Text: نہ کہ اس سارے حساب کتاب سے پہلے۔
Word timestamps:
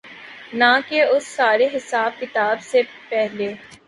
نہ 0.53 0.71
کہ 0.87 1.01
اس 1.03 1.27
سارے 1.27 1.67
حساب 1.75 2.19
کتاب 2.19 2.61
سے 2.61 2.81
پہلے۔ 3.09 3.53